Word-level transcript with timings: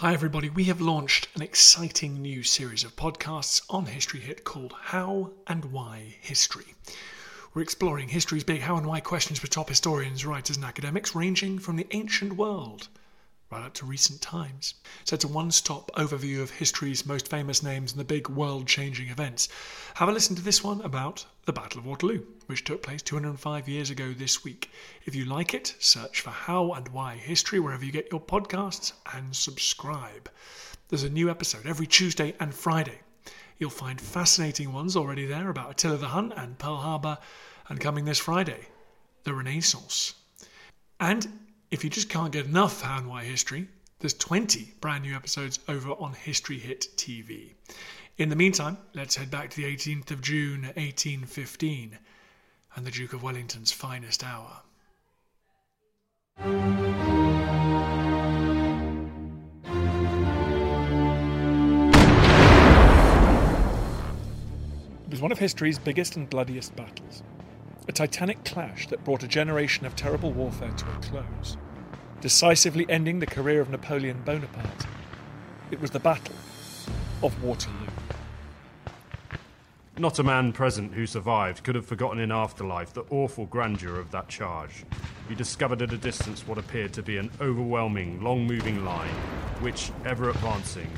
Hi, 0.00 0.12
everybody. 0.12 0.48
We 0.48 0.62
have 0.66 0.80
launched 0.80 1.26
an 1.34 1.42
exciting 1.42 2.22
new 2.22 2.44
series 2.44 2.84
of 2.84 2.94
podcasts 2.94 3.62
on 3.68 3.86
History 3.86 4.20
Hit 4.20 4.44
called 4.44 4.72
How 4.80 5.32
and 5.48 5.72
Why 5.72 6.14
History. 6.20 6.76
We're 7.52 7.62
exploring 7.62 8.10
history's 8.10 8.44
big 8.44 8.60
how 8.60 8.76
and 8.76 8.86
why 8.86 9.00
questions 9.00 9.40
for 9.40 9.48
top 9.48 9.68
historians, 9.68 10.24
writers, 10.24 10.54
and 10.54 10.64
academics, 10.64 11.16
ranging 11.16 11.58
from 11.58 11.74
the 11.74 11.88
ancient 11.90 12.34
world 12.34 12.86
right 13.50 13.64
up 13.64 13.74
to 13.74 13.86
recent 13.86 14.20
times. 14.20 14.74
So 15.04 15.14
it's 15.14 15.24
a 15.24 15.28
one 15.28 15.50
stop 15.50 15.90
overview 15.96 16.42
of 16.42 16.50
history's 16.50 17.06
most 17.06 17.28
famous 17.28 17.62
names 17.62 17.92
and 17.92 18.00
the 18.00 18.04
big 18.04 18.28
world 18.28 18.66
changing 18.66 19.08
events. 19.08 19.48
Have 19.94 20.08
a 20.08 20.12
listen 20.12 20.36
to 20.36 20.42
this 20.42 20.62
one 20.62 20.80
about 20.82 21.24
the 21.46 21.52
Battle 21.52 21.80
of 21.80 21.86
Waterloo, 21.86 22.24
which 22.46 22.64
took 22.64 22.82
place 22.82 23.00
205 23.00 23.68
years 23.68 23.88
ago 23.88 24.12
this 24.12 24.44
week. 24.44 24.70
If 25.06 25.14
you 25.14 25.24
like 25.24 25.54
it, 25.54 25.74
search 25.78 26.20
for 26.20 26.30
How 26.30 26.72
and 26.72 26.88
Why 26.88 27.16
History 27.16 27.58
wherever 27.58 27.84
you 27.84 27.92
get 27.92 28.12
your 28.12 28.20
podcasts 28.20 28.92
and 29.14 29.34
subscribe. 29.34 30.30
There's 30.88 31.04
a 31.04 31.10
new 31.10 31.30
episode 31.30 31.66
every 31.66 31.86
Tuesday 31.86 32.34
and 32.40 32.54
Friday. 32.54 33.00
You'll 33.58 33.70
find 33.70 34.00
fascinating 34.00 34.72
ones 34.72 34.94
already 34.94 35.26
there 35.26 35.48
about 35.48 35.70
Attila 35.70 35.96
the 35.96 36.08
Hun 36.08 36.32
and 36.32 36.58
Pearl 36.58 36.76
Harbor, 36.76 37.18
and 37.68 37.80
coming 37.80 38.04
this 38.04 38.18
Friday, 38.18 38.68
the 39.24 39.34
Renaissance. 39.34 40.14
And 41.00 41.26
if 41.70 41.84
you 41.84 41.90
just 41.90 42.08
can't 42.08 42.32
get 42.32 42.46
enough 42.46 42.80
How 42.82 42.98
and 42.98 43.08
Why 43.08 43.24
History, 43.24 43.68
there's 43.98 44.14
20 44.14 44.74
brand 44.80 45.04
new 45.04 45.14
episodes 45.14 45.58
over 45.68 45.90
on 45.90 46.14
History 46.14 46.58
Hit 46.58 46.86
TV. 46.96 47.52
In 48.16 48.30
the 48.30 48.36
meantime, 48.36 48.78
let's 48.94 49.16
head 49.16 49.30
back 49.30 49.50
to 49.50 49.56
the 49.56 49.64
18th 49.64 50.10
of 50.10 50.22
June, 50.22 50.62
1815, 50.62 51.98
and 52.74 52.86
the 52.86 52.90
Duke 52.90 53.12
of 53.12 53.22
Wellington's 53.22 53.70
finest 53.70 54.24
hour. 54.24 54.62
It 65.04 65.10
was 65.10 65.20
one 65.20 65.32
of 65.32 65.38
history's 65.38 65.78
biggest 65.78 66.16
and 66.16 66.30
bloodiest 66.30 66.74
battles. 66.76 67.22
A 67.88 67.92
titanic 67.92 68.44
clash 68.44 68.86
that 68.88 69.02
brought 69.02 69.22
a 69.22 69.28
generation 69.28 69.86
of 69.86 69.96
terrible 69.96 70.30
warfare 70.30 70.70
to 70.70 70.86
a 70.86 70.98
close, 71.00 71.56
decisively 72.20 72.84
ending 72.88 73.20
the 73.20 73.26
career 73.26 73.60
of 73.60 73.70
Napoleon 73.70 74.22
Bonaparte. 74.24 74.86
It 75.70 75.80
was 75.80 75.90
the 75.90 76.00
Battle 76.00 76.34
of 77.22 77.42
Waterloo. 77.42 77.74
Not 79.98 80.18
a 80.18 80.22
man 80.22 80.52
present 80.52 80.94
who 80.94 81.06
survived 81.06 81.64
could 81.64 81.74
have 81.74 81.86
forgotten 81.86 82.20
in 82.20 82.30
afterlife 82.30 82.92
the 82.92 83.04
awful 83.10 83.46
grandeur 83.46 83.98
of 83.98 84.10
that 84.12 84.28
charge. 84.28 84.84
He 85.28 85.34
discovered 85.34 85.82
at 85.82 85.92
a 85.92 85.98
distance 85.98 86.46
what 86.46 86.58
appeared 86.58 86.92
to 86.94 87.02
be 87.02 87.18
an 87.18 87.30
overwhelming, 87.40 88.22
long 88.22 88.46
moving 88.46 88.84
line, 88.84 89.14
which, 89.60 89.90
ever 90.04 90.30
advancing, 90.30 90.90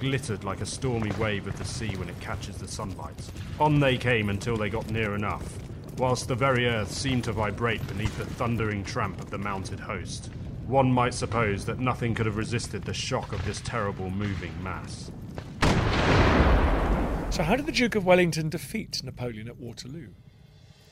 glittered 0.00 0.44
like 0.44 0.60
a 0.60 0.66
stormy 0.66 1.12
wave 1.12 1.46
of 1.46 1.56
the 1.58 1.64
sea 1.64 1.96
when 1.96 2.08
it 2.08 2.20
catches 2.20 2.56
the 2.56 2.68
sunlight. 2.68 3.30
On 3.60 3.78
they 3.78 3.96
came 3.96 4.30
until 4.30 4.56
they 4.56 4.70
got 4.70 4.90
near 4.90 5.14
enough, 5.14 5.58
whilst 5.98 6.28
the 6.28 6.34
very 6.34 6.66
earth 6.66 6.90
seemed 6.90 7.24
to 7.24 7.32
vibrate 7.32 7.86
beneath 7.86 8.16
the 8.18 8.26
thundering 8.26 8.84
tramp 8.84 9.20
of 9.20 9.30
the 9.30 9.38
mounted 9.38 9.80
host. 9.80 10.30
One 10.66 10.90
might 10.90 11.14
suppose 11.14 11.64
that 11.66 11.78
nothing 11.78 12.14
could 12.14 12.26
have 12.26 12.36
resisted 12.36 12.84
the 12.84 12.92
shock 12.92 13.32
of 13.32 13.44
this 13.44 13.60
terrible 13.60 14.10
moving 14.10 14.52
mass. 14.64 15.12
So, 17.30 17.42
how 17.44 17.54
did 17.54 17.66
the 17.66 17.72
Duke 17.72 17.94
of 17.94 18.04
Wellington 18.04 18.48
defeat 18.48 19.00
Napoleon 19.04 19.46
at 19.46 19.58
Waterloo? 19.58 20.08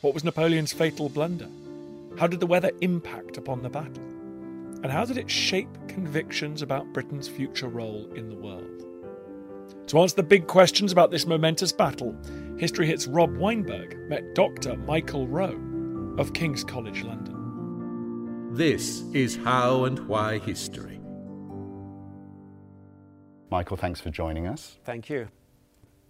What 0.01 0.15
was 0.15 0.23
Napoleon's 0.23 0.73
fatal 0.73 1.09
blunder? 1.09 1.49
How 2.19 2.29
did 2.29 2.39
the 2.39 2.47
weather 2.47 2.71
impact 2.83 3.37
upon 3.37 3.63
the 3.63 3.69
battle? 3.69 4.05
And 4.85 4.93
how 4.93 5.05
did 5.05 5.19
it 5.19 5.31
shape 5.31 5.71
convictions 5.89 6.63
about 6.63 6.93
Britain's 6.93 7.27
future 7.27 7.69
role 7.69 8.09
in 8.15 8.29
the 8.29 8.37
world? 8.37 8.85
To 9.89 9.99
answer 9.99 10.17
the 10.17 10.23
big 10.23 10.47
questions 10.47 10.93
about 10.93 11.11
this 11.11 11.27
momentous 11.27 11.73
battle, 11.73 12.15
History 12.59 12.87
Hit's 12.87 13.09
Rob 13.09 13.37
Weinberg 13.37 13.99
met 14.09 14.35
Dr. 14.37 14.77
Michael 14.77 15.27
Rowe 15.27 16.15
of 16.17 16.33
King's 16.33 16.63
College 16.63 17.03
London. 17.03 17.34
This 18.55 19.03
is 19.13 19.35
How 19.35 19.83
and 19.83 19.99
Why 20.07 20.39
History. 20.39 21.01
Michael, 23.51 23.77
thanks 23.77 24.01
for 24.01 24.11
joining 24.11 24.47
us. 24.47 24.79
Thank 24.85 25.11
you. 25.11 25.27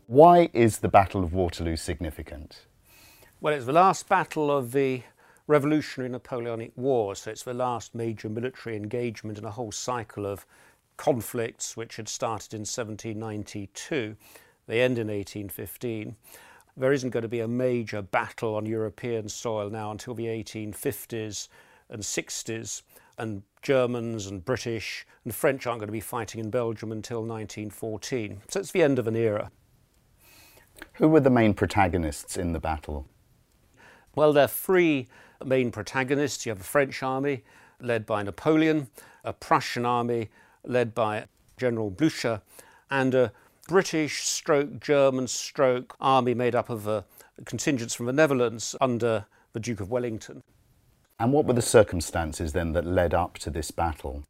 Why 0.08 0.50
is 0.52 0.80
the 0.80 0.90
Battle 0.90 1.24
of 1.24 1.32
Waterloo 1.32 1.76
significant? 1.76 2.66
Well, 3.40 3.54
it's 3.54 3.64
the 3.64 3.72
last 3.72 4.10
battle 4.10 4.54
of 4.54 4.72
the 4.72 5.04
Revolutionary 5.46 6.10
Napoleonic 6.10 6.72
War, 6.76 7.14
so 7.14 7.30
it's 7.30 7.44
the 7.44 7.54
last 7.54 7.94
major 7.94 8.28
military 8.28 8.76
engagement 8.76 9.38
in 9.38 9.46
a 9.46 9.50
whole 9.50 9.72
cycle 9.72 10.26
of 10.26 10.44
conflicts 10.98 11.78
which 11.78 11.96
had 11.96 12.10
started 12.10 12.52
in 12.52 12.66
1792. 12.66 14.16
They 14.66 14.82
end 14.82 14.98
in 14.98 15.06
1815. 15.06 16.14
There 16.76 16.92
isn't 16.92 17.08
going 17.08 17.22
to 17.22 17.28
be 17.28 17.40
a 17.40 17.48
major 17.48 18.02
battle 18.02 18.54
on 18.54 18.66
European 18.66 19.30
soil 19.30 19.70
now 19.70 19.90
until 19.90 20.12
the 20.12 20.26
1850s 20.26 21.48
and 21.88 22.02
60s, 22.02 22.82
and 23.18 23.42
Germans 23.62 24.26
and 24.26 24.44
British 24.44 25.06
and 25.24 25.34
French 25.34 25.66
aren't 25.66 25.80
going 25.80 25.88
to 25.88 25.92
be 25.92 26.00
fighting 26.00 26.40
in 26.40 26.50
Belgium 26.50 26.92
until 26.92 27.20
1914. 27.20 28.42
So 28.48 28.60
it's 28.60 28.72
the 28.72 28.82
end 28.82 28.98
of 28.98 29.06
an 29.06 29.16
era. 29.16 29.50
Who 30.94 31.08
were 31.08 31.20
the 31.20 31.30
main 31.30 31.54
protagonists 31.54 32.36
in 32.36 32.52
the 32.52 32.60
battle? 32.60 33.06
Well, 34.14 34.32
there 34.32 34.44
are 34.44 34.48
three 34.48 35.08
main 35.44 35.70
protagonists. 35.70 36.46
You 36.46 36.50
have 36.50 36.60
a 36.60 36.64
French 36.64 37.02
army, 37.02 37.44
led 37.80 38.06
by 38.06 38.22
Napoleon, 38.22 38.88
a 39.24 39.32
Prussian 39.32 39.84
army, 39.86 40.30
led 40.64 40.94
by 40.94 41.26
General 41.56 41.90
Blucher, 41.90 42.42
and 42.90 43.14
a 43.14 43.32
British 43.68 44.24
stroke 44.24 44.80
German 44.80 45.26
stroke 45.26 45.96
army 46.00 46.34
made 46.34 46.54
up 46.54 46.68
of 46.68 46.86
uh, 46.86 47.02
contingents 47.44 47.94
from 47.94 48.06
the 48.06 48.12
Netherlands 48.12 48.76
under 48.80 49.26
the 49.52 49.60
Duke 49.60 49.80
of 49.80 49.90
Wellington. 49.90 50.42
And 51.24 51.32
what 51.32 51.46
were 51.46 51.54
the 51.54 51.62
circumstances 51.62 52.52
then 52.52 52.72
that 52.72 52.84
led 52.84 53.14
up 53.14 53.38
to 53.38 53.48
this 53.48 53.70
battle? 53.70 54.24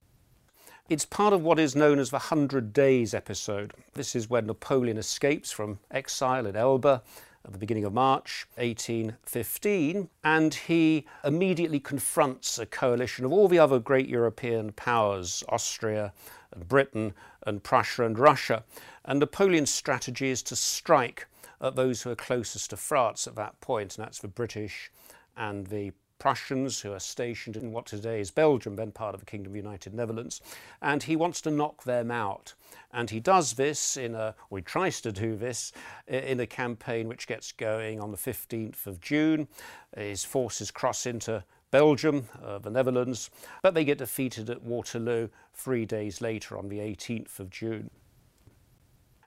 It's 0.89 1.05
part 1.05 1.33
of 1.33 1.43
what 1.43 1.59
is 1.59 1.75
known 1.75 1.99
as 1.99 2.11
the 2.11 2.21
Hundred 2.21 2.73
Days 2.73 3.15
episode. 3.15 3.73
This 3.95 4.15
is 4.15 4.31
when 4.31 4.47
Napoleon 4.47 4.97
escapes 4.97 5.51
from 5.51 5.81
exile 5.91 6.47
in 6.47 6.55
Elba 6.55 7.03
at 7.45 7.53
the 7.53 7.59
beginning 7.59 7.85
of 7.85 7.93
March 7.93 8.47
1815, 8.55 10.09
and 10.23 10.55
he 10.55 11.05
immediately 11.25 11.81
confronts 11.81 12.61
a 12.61 12.65
coalition 12.65 13.25
of 13.25 13.33
all 13.33 13.49
the 13.49 13.59
other 13.59 13.81
great 13.81 14.07
European 14.09 14.71
powers 14.71 15.43
Austria 15.49 16.13
and 16.53 16.69
Britain 16.69 17.13
and 17.45 17.65
Prussia 17.65 18.05
and 18.05 18.21
Russia. 18.21 18.63
And 19.05 19.19
Napoleon's 19.19 19.75
strategy 19.75 20.29
is 20.29 20.45
to 20.45 20.55
strike 20.55 21.27
at 21.61 21.75
those 21.75 22.03
who 22.03 22.11
are 22.11 22.15
closest 22.15 22.71
to 22.71 22.77
France 22.77 23.27
at 23.27 23.35
that 23.35 23.61
point, 23.61 23.99
and 23.99 24.07
that's 24.07 24.21
the 24.21 24.29
British 24.29 24.93
and 25.37 25.67
the 25.67 25.93
Prussians 26.25 26.81
who 26.81 26.91
are 26.91 27.01
stationed 27.01 27.55
in 27.55 27.71
what 27.71 27.85
today 27.85 28.19
is 28.19 28.31
Belgium, 28.31 28.77
then 28.77 28.93
part 28.93 29.13
of 29.13 29.21
the 29.21 29.27
Kingdom 29.27 29.53
of 29.53 29.57
United 29.57 29.93
Netherlands, 29.93 30.41
and 30.81 31.03
he 31.03 31.17
wants 31.17 31.43
to 31.43 31.51
knock 31.51 31.85
them 31.85 32.11
out. 32.11 32.55
And 32.95 33.11
he 33.11 33.21
does 33.21 33.53
this 33.53 33.99
in 33.99 34.15
a, 34.15 34.35
or 34.49 34.57
he 34.57 34.63
tries 34.63 35.03
to 35.03 35.13
do 35.13 35.37
this 35.37 35.73
in 36.09 36.41
a 36.41 36.47
campaign 36.47 37.09
which 37.09 37.27
gets 37.27 37.53
going 37.53 38.01
on 38.01 38.11
the 38.11 38.17
15th 38.17 38.87
of 38.87 39.03
June. 39.03 39.49
His 39.95 40.25
forces 40.25 40.71
cross 40.71 41.05
into 41.05 41.45
Belgium, 41.71 42.27
uh, 42.43 42.57
the 42.57 42.71
Netherlands, 42.71 43.29
but 43.61 43.75
they 43.75 43.85
get 43.85 43.99
defeated 43.99 44.49
at 44.49 44.63
Waterloo 44.63 45.29
three 45.53 45.85
days 45.85 46.23
later 46.23 46.57
on 46.57 46.71
the 46.71 46.79
18th 46.79 47.39
of 47.39 47.51
June. 47.51 47.91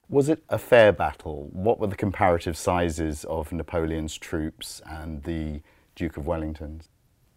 Was 0.09 0.29
it 0.29 0.43
a 0.49 0.57
fair 0.57 0.91
battle? 0.91 1.47
What 1.53 1.79
were 1.79 1.85
the 1.85 1.95
comparative 1.95 2.57
sizes 2.57 3.23
of 3.25 3.51
Napoleon's 3.51 4.17
troops 4.17 4.81
and 4.87 5.21
the 5.21 5.61
Duke 5.97 6.17
of 6.17 6.27
Wellington's? 6.27 6.89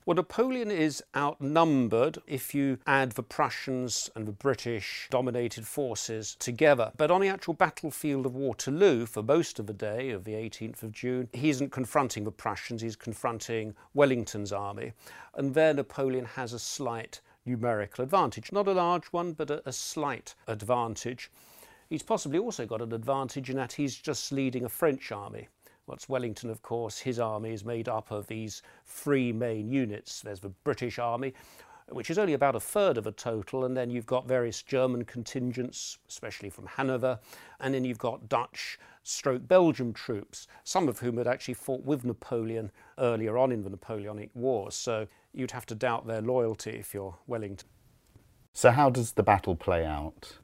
Well, 0.05 0.17
Napoleon 0.17 0.71
is 0.71 1.03
outnumbered 1.17 2.19
if 2.27 2.55
you 2.55 2.79
add 2.87 3.13
the 3.13 3.23
Prussians 3.23 4.11
and 4.15 4.29
the 4.29 4.33
British 4.33 5.09
dominated 5.11 5.67
forces 5.67 6.37
together. 6.39 6.93
But 6.99 7.11
on 7.11 7.23
the 7.23 7.29
actual 7.29 7.55
battlefield 7.55 8.27
of 8.27 8.35
Waterloo, 8.35 9.07
for 9.07 9.23
most 9.23 9.59
of 9.59 9.67
the 9.67 9.73
day 9.73 10.11
of 10.11 10.25
the 10.25 10.35
18th 10.35 10.83
of 10.83 10.93
June, 10.93 11.31
he 11.33 11.49
isn't 11.49 11.73
confronting 11.73 12.25
the 12.25 12.33
Prussians, 12.33 12.83
he's 12.83 12.97
confronting 12.97 13.75
Wellington's 13.95 14.53
army. 14.53 14.93
And 15.35 15.55
there 15.55 15.73
Napoleon 15.73 16.27
has 16.27 16.53
a 16.53 16.59
slight 16.59 17.23
numerical 17.47 18.05
advantage. 18.05 18.53
Not 18.53 18.69
a 18.69 18.73
large 18.73 19.07
one, 19.07 19.33
but 19.33 19.51
a, 19.51 19.67
a 19.67 19.73
slight 19.73 20.35
advantage. 20.47 21.31
He's 21.89 22.03
possibly 22.03 22.39
also 22.39 22.67
got 22.67 22.83
an 22.83 22.93
advantage 22.93 23.49
in 23.49 23.57
that 23.57 23.73
he's 23.73 23.97
just 23.97 24.33
leading 24.33 24.67
a 24.67 24.69
French 24.69 25.11
army. 25.13 25.49
What's 25.87 26.09
Wellington, 26.09 26.51
of 26.51 26.63
course, 26.63 26.99
his 26.99 27.19
army 27.19 27.53
is 27.53 27.65
made 27.65 27.89
up 27.89 28.11
of 28.11 28.27
these 28.27 28.63
three 28.87 29.33
main 29.33 29.71
units. 29.71 30.21
There's 30.21 30.41
the 30.41 30.51
British 30.51 30.99
Army, 30.99 31.35
which 31.89 32.11
is 32.11 32.19
only 32.19 32.35
about 32.35 32.55
a 32.55 32.61
third 32.61 32.97
of 32.97 33.07
a 33.07 33.13
total, 33.13 33.65
and 33.65 33.77
then 33.77 33.91
you've 33.91 34.07
got 34.07 34.29
various 34.29 34.63
German 34.63 35.05
contingents, 35.05 35.99
especially 36.09 36.51
from 36.51 36.67
Hanover, 36.67 37.19
and 37.59 37.75
then 37.75 37.85
you've 37.85 37.99
got 37.99 38.29
Dutch 38.29 38.79
stroke 39.03 39.49
Belgium 39.49 39.93
troops, 39.93 40.47
some 40.63 40.89
of 40.89 41.01
whom 41.01 41.17
had 41.17 41.27
actually 41.27 41.55
fought 41.55 41.85
with 41.85 42.05
Napoleon 42.05 42.71
earlier 42.99 43.37
on 43.37 43.51
in 43.51 43.63
the 43.63 43.71
Napoleonic 43.71 44.31
Wars. 44.35 44.75
So 44.75 45.07
you'd 45.33 45.51
have 45.51 45.67
to 45.67 45.75
doubt 45.75 46.07
their 46.07 46.21
loyalty 46.21 46.73
if 46.73 46.95
you're 46.95 47.17
Wellington. 47.27 47.69
So, 48.53 48.71
how 48.71 48.91
does 48.91 49.13
the 49.13 49.23
battle 49.23 49.55
play 49.55 49.87
out? 49.87 50.39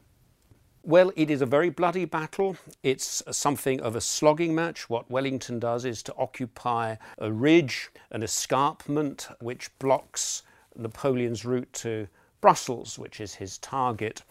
Well, 0.89 1.11
it 1.17 1.33
is 1.33 1.43
a 1.43 1.47
very 1.47 1.69
bloody 1.69 2.05
battle. 2.05 2.57
It's 2.85 3.21
something 3.33 3.81
of 3.81 3.97
a 3.97 4.01
slogging 4.01 4.55
match. 4.55 4.89
What 4.89 5.11
Wellington 5.11 5.59
does 5.59 5.85
is 5.85 6.01
to 6.05 6.15
occupy 6.17 6.95
a 7.19 7.33
ridge, 7.33 7.91
an 8.13 8.23
escarpment, 8.23 9.27
which 9.41 9.77
blocks 9.81 10.45
Napoleon's 10.77 11.45
route 11.45 11.73
to 11.73 12.07
Brussels, 12.41 13.01
which 13.01 13.21
is 13.21 13.35
his 13.35 13.59
target. 13.59 14.23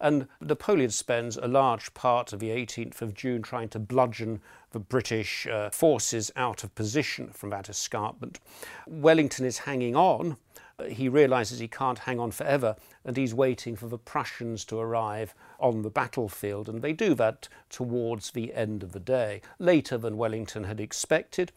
And 0.00 0.26
Napoleon 0.40 0.90
spends 0.90 1.36
a 1.36 1.46
large 1.46 1.94
part 1.94 2.32
of 2.32 2.40
the 2.40 2.48
18th 2.48 3.02
of 3.02 3.14
June 3.14 3.40
trying 3.40 3.68
to 3.68 3.78
bludgeon 3.78 4.40
the 4.72 4.80
British 4.80 5.46
uh, 5.46 5.70
forces 5.70 6.32
out 6.34 6.64
of 6.64 6.74
position 6.74 7.28
from 7.28 7.50
that 7.50 7.68
escarpment. 7.68 8.40
Wellington 8.88 9.44
is 9.44 9.58
hanging 9.58 9.94
on 9.94 10.38
he 10.88 11.08
realizes 11.08 11.58
he 11.58 11.68
can't 11.68 12.00
hang 12.00 12.18
on 12.18 12.30
forever 12.30 12.76
and 13.04 13.16
he's 13.16 13.34
waiting 13.34 13.76
for 13.76 13.88
the 13.88 13.98
Prussians 13.98 14.64
to 14.66 14.78
arrive 14.78 15.34
on 15.58 15.82
the 15.82 15.90
battlefield. 15.90 16.68
And 16.68 16.82
they 16.82 16.92
do 16.92 17.14
that 17.14 17.48
towards 17.68 18.30
the 18.30 18.54
end 18.54 18.82
of 18.82 18.92
the 18.92 19.00
day, 19.00 19.42
later 19.58 19.98
than 19.98 20.16
Wellington 20.16 20.64
had 20.64 20.80
expected. 20.80 21.52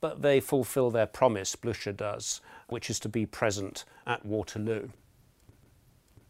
But 0.00 0.22
they 0.22 0.40
fulfill 0.40 0.90
their 0.90 1.06
promise, 1.06 1.54
Blucher 1.54 1.92
does, 1.92 2.40
which 2.68 2.90
is 2.90 2.98
to 3.00 3.08
be 3.08 3.26
present 3.26 3.84
at 4.06 4.26
Waterloo. 4.26 4.88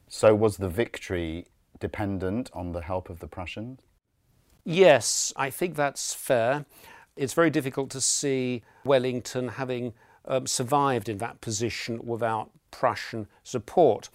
So, 0.08 0.34
was 0.34 0.58
the 0.58 0.68
victory 0.68 1.46
dependent 1.80 2.50
on 2.52 2.72
the 2.72 2.82
help 2.82 3.08
of 3.08 3.20
the 3.20 3.26
Prussians? 3.26 3.80
Yes, 4.64 5.32
I 5.36 5.50
think 5.50 5.74
that's 5.74 6.12
fair. 6.14 6.66
It's 7.16 7.34
very 7.34 7.50
difficult 7.50 7.90
to 7.90 8.00
see 8.00 8.62
Wellington 8.84 9.48
having 9.48 9.94
um, 10.26 10.46
survived 10.46 11.08
in 11.08 11.18
that 11.18 11.40
position 11.40 12.00
without 12.04 12.50
Prussian 12.70 13.28
support. 13.42 14.08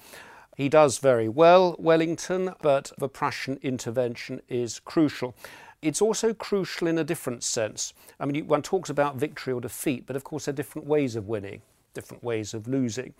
He 0.55 0.69
does 0.69 0.97
very 0.97 1.29
well, 1.29 1.75
Wellington, 1.77 2.53
but 2.61 2.91
the 2.97 3.07
Prussian 3.07 3.59
intervention 3.61 4.41
is 4.49 4.79
crucial. 4.79 5.35
It's 5.81 6.01
also 6.01 6.33
crucial 6.33 6.87
in 6.87 6.97
a 6.97 7.03
different 7.03 7.43
sense. 7.43 7.93
I 8.19 8.25
mean, 8.25 8.47
one 8.47 8.63
talks 8.63 8.89
about 8.89 9.17
victory 9.17 9.53
or 9.53 9.61
defeat, 9.61 10.07
but 10.07 10.15
of 10.15 10.23
course, 10.23 10.45
there 10.45 10.53
are 10.53 10.55
different 10.55 10.87
ways 10.87 11.15
of 11.15 11.27
winning, 11.27 11.61
different 11.93 12.23
ways 12.23 12.55
of 12.55 12.67
losing. 12.67 13.13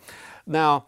Now, 0.46 0.86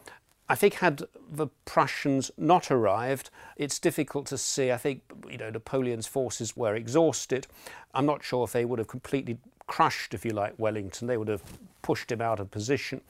I 0.48 0.56
think 0.56 0.74
had 0.74 1.04
the 1.30 1.46
Prussians 1.64 2.32
not 2.36 2.72
arrived, 2.72 3.30
it's 3.56 3.78
difficult 3.78 4.26
to 4.26 4.36
see. 4.36 4.72
I 4.72 4.76
think 4.76 5.02
you 5.30 5.38
know 5.38 5.50
Napoleon's 5.50 6.08
forces 6.08 6.56
were 6.56 6.74
exhausted. 6.74 7.46
I'm 7.94 8.04
not 8.04 8.24
sure 8.24 8.42
if 8.42 8.50
they 8.50 8.64
would 8.64 8.80
have 8.80 8.88
completely 8.88 9.38
crushed, 9.70 10.14
if 10.14 10.24
you 10.24 10.32
like, 10.32 10.52
Wellington. 10.58 11.06
They 11.06 11.16
would 11.16 11.28
have 11.28 11.44
pushed 11.80 12.10
him 12.10 12.20
out 12.20 12.40
of 12.40 12.50
position. 12.50 13.00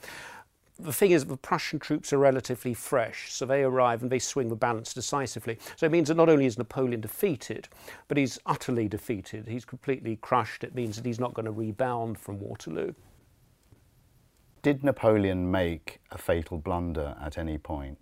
The 0.77 0.93
thing 0.93 1.09
is, 1.09 1.25
the 1.25 1.35
Prussian 1.35 1.79
troops 1.79 2.13
are 2.13 2.19
relatively 2.19 2.75
fresh, 2.75 3.33
so 3.33 3.47
they 3.47 3.63
arrive 3.63 4.03
and 4.03 4.11
they 4.11 4.19
swing 4.19 4.47
the 4.47 4.55
balance 4.55 4.93
decisively. 4.93 5.57
So 5.75 5.87
it 5.87 5.91
means 5.91 6.07
that 6.09 6.17
not 6.17 6.29
only 6.29 6.45
is 6.45 6.59
Napoleon 6.59 7.01
defeated, 7.01 7.67
but 8.07 8.15
he's 8.15 8.37
utterly 8.45 8.87
defeated. 8.87 9.47
He's 9.47 9.65
completely 9.65 10.17
crushed. 10.17 10.63
It 10.63 10.75
means 10.75 10.95
that 10.97 11.05
he's 11.05 11.19
not 11.19 11.33
going 11.33 11.47
to 11.47 11.51
rebound 11.51 12.19
from 12.19 12.39
Waterloo. 12.39 12.93
Did 14.61 14.83
Napoleon 14.83 15.49
make 15.49 15.99
a 16.11 16.19
fatal 16.19 16.59
blunder 16.59 17.15
at 17.19 17.39
any 17.39 17.57
point? 17.57 17.97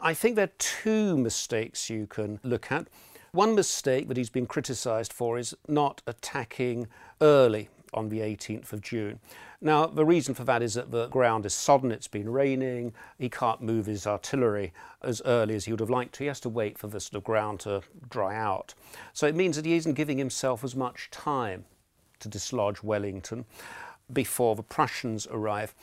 I 0.00 0.14
think 0.14 0.36
there 0.36 0.46
are 0.46 0.58
two 0.58 1.18
mistakes 1.18 1.90
you 1.90 2.06
can 2.06 2.40
look 2.42 2.72
at. 2.72 2.88
One 3.32 3.54
mistake 3.54 4.08
that 4.08 4.16
he's 4.16 4.30
been 4.30 4.46
criticised 4.46 5.12
for 5.12 5.38
is 5.38 5.54
not 5.68 6.02
attacking 6.06 6.88
early 7.20 7.68
on 7.94 8.08
the 8.08 8.20
18th 8.20 8.72
of 8.72 8.80
June. 8.80 9.20
Now, 9.60 9.86
the 9.86 10.04
reason 10.04 10.34
for 10.34 10.42
that 10.44 10.62
is 10.62 10.74
that 10.74 10.90
the 10.90 11.06
ground 11.08 11.46
is 11.46 11.54
sodden, 11.54 11.92
it's 11.92 12.08
been 12.08 12.30
raining, 12.30 12.92
he 13.18 13.28
can't 13.28 13.60
move 13.60 13.86
his 13.86 14.06
artillery 14.06 14.72
as 15.02 15.22
early 15.24 15.54
as 15.54 15.66
he 15.66 15.72
would 15.72 15.80
have 15.80 15.90
liked 15.90 16.14
to. 16.14 16.24
He 16.24 16.28
has 16.28 16.40
to 16.40 16.48
wait 16.48 16.76
for 16.76 16.88
the 16.88 16.98
sort 16.98 17.18
of 17.18 17.24
ground 17.24 17.60
to 17.60 17.82
dry 18.08 18.36
out. 18.36 18.74
So 19.12 19.26
it 19.26 19.36
means 19.36 19.56
that 19.56 19.66
he 19.66 19.74
isn't 19.74 19.94
giving 19.94 20.18
himself 20.18 20.64
as 20.64 20.74
much 20.74 21.08
time 21.10 21.66
to 22.20 22.28
dislodge 22.28 22.82
Wellington 22.82 23.44
before 24.12 24.56
the 24.56 24.62
Prussians 24.62 25.28
arrive. 25.30 25.74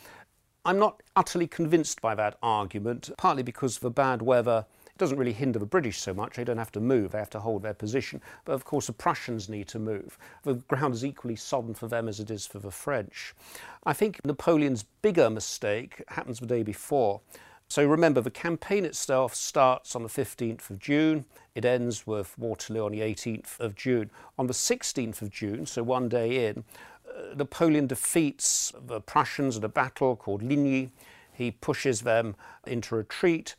I'm 0.65 0.79
not 0.79 1.01
utterly 1.15 1.47
convinced 1.47 2.01
by 2.01 2.13
that 2.15 2.37
argument, 2.43 3.11
partly 3.17 3.43
because 3.43 3.77
of 3.77 3.81
the 3.81 3.89
bad 3.89 4.21
weather 4.21 4.65
it 4.97 4.99
doesn't 4.99 5.19
really 5.19 5.33
hinder 5.33 5.59
the 5.59 5.65
British 5.67 5.99
so 5.99 6.11
much. 6.11 6.37
They 6.37 6.43
don't 6.43 6.57
have 6.57 6.71
to 6.71 6.79
move, 6.79 7.11
they 7.11 7.19
have 7.19 7.29
to 7.29 7.39
hold 7.39 7.61
their 7.61 7.75
position. 7.75 8.19
But 8.45 8.53
of 8.53 8.65
course, 8.65 8.87
the 8.87 8.93
Prussians 8.93 9.47
need 9.47 9.67
to 9.67 9.77
move. 9.77 10.17
The 10.41 10.55
ground 10.55 10.95
is 10.95 11.05
equally 11.05 11.35
sodden 11.35 11.75
for 11.75 11.87
them 11.87 12.07
as 12.07 12.19
it 12.19 12.31
is 12.31 12.47
for 12.47 12.57
the 12.57 12.71
French. 12.71 13.35
I 13.83 13.93
think 13.93 14.25
Napoleon's 14.25 14.85
bigger 15.03 15.29
mistake 15.29 16.01
happens 16.07 16.39
the 16.39 16.47
day 16.47 16.63
before. 16.63 17.21
So 17.67 17.85
remember, 17.85 18.21
the 18.21 18.31
campaign 18.31 18.85
itself 18.85 19.35
starts 19.35 19.95
on 19.95 20.01
the 20.01 20.09
15th 20.09 20.71
of 20.71 20.79
June. 20.79 21.25
It 21.53 21.63
ends 21.63 22.07
with 22.07 22.35
Waterloo 22.35 22.85
on 22.85 22.91
the 22.91 23.01
18th 23.01 23.59
of 23.59 23.75
June. 23.75 24.09
On 24.39 24.47
the 24.47 24.53
16th 24.53 25.21
of 25.21 25.29
June, 25.29 25.67
so 25.67 25.83
one 25.83 26.09
day 26.09 26.47
in, 26.47 26.63
uh, 27.07 27.35
Napoleon 27.35 27.85
defeats 27.85 28.73
the 28.87 28.99
Prussians 28.99 29.57
at 29.57 29.63
a 29.63 29.69
battle 29.69 30.15
called 30.15 30.41
Ligny. 30.41 30.89
He 31.31 31.51
pushes 31.51 32.01
them 32.01 32.35
into 32.65 32.95
retreat. 32.95 33.53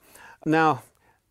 Now, 0.44 0.82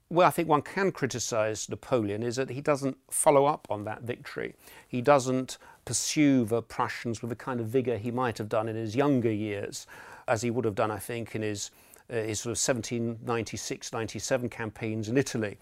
well, 0.10 0.28
I 0.28 0.32
think 0.32 0.48
one 0.48 0.62
can 0.62 0.92
criticise 0.92 1.68
Napoleon 1.68 2.24
is 2.24 2.38
that 2.38 2.50
he 2.50 2.62
doesn't 2.62 2.98
follow 3.12 3.46
up 3.46 3.68
on 3.70 3.84
that 3.84 4.04
victory. 4.04 4.56
He 4.88 5.02
doesn't 5.02 5.58
pursue 5.84 6.46
the 6.46 6.62
Prussians 6.62 7.22
with 7.22 7.30
the 7.30 7.36
kind 7.36 7.60
of 7.60 7.68
vigour 7.68 7.98
he 7.98 8.12
might 8.12 8.38
have 8.38 8.48
done 8.48 8.70
in 8.70 8.76
his 8.76 8.96
younger 8.96 9.32
years, 9.32 9.86
as 10.28 10.42
he 10.42 10.50
would 10.50 10.66
have 10.66 10.76
done, 10.76 10.92
I 10.92 11.00
think, 11.00 11.36
in 11.36 11.42
his, 11.42 11.72
uh, 12.10 12.16
his 12.16 12.40
sort 12.40 12.52
of 12.52 12.60
1796 12.60 13.92
97 13.92 14.50
campaigns 14.50 15.10
in 15.10 15.18
Italy. 15.18 15.58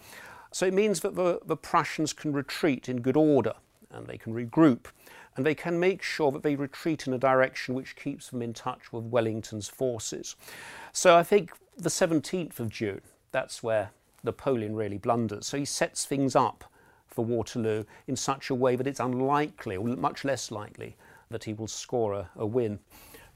So 0.52 0.66
it 0.66 0.74
means 0.74 1.00
that 1.02 1.16
the, 1.16 1.40
the 1.46 1.58
Prussians 1.58 2.14
can 2.14 2.32
retreat 2.32 2.88
in 2.88 3.02
good 3.02 3.18
order 3.18 3.54
and 3.92 4.06
they 4.06 4.18
can 4.18 4.34
regroup 4.34 4.86
and 5.36 5.46
they 5.46 5.56
can 5.56 5.80
make 5.80 6.02
sure 6.02 6.32
that 6.32 6.44
they 6.44 6.56
retreat 6.56 7.08
in 7.08 7.14
a 7.14 7.18
direction 7.18 7.76
which 7.76 7.96
keeps 7.96 8.30
them 8.30 8.42
in 8.42 8.54
touch 8.54 8.94
with 8.94 9.04
Wellington's 9.06 9.68
forces. 9.68 10.36
So 10.94 11.18
I 11.18 11.24
think 11.24 11.52
the 11.76 11.90
17th 11.90 12.60
of 12.60 12.70
June, 12.70 13.02
that's 13.32 13.62
where 13.62 13.92
Napoleon 14.26 14.76
really 14.76 14.98
blunders. 14.98 15.48
So 15.48 15.58
he 15.58 15.66
sets 15.66 16.06
things 16.06 16.36
up 16.36 16.64
for 17.08 17.24
Waterloo 17.24 17.86
in 18.08 18.16
such 18.16 18.50
a 18.50 18.56
way 18.56 18.76
that 18.76 18.88
it's 18.88 19.00
unlikely, 19.00 19.78
or 19.78 19.86
much 19.88 20.26
less 20.26 20.52
likely, 20.52 20.98
that 21.30 21.46
he 21.46 21.54
will 21.54 21.68
score 21.68 22.14
a, 22.14 22.30
a 22.36 22.46
win. 22.46 22.80